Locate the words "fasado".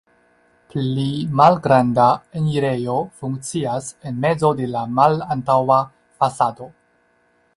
6.23-6.71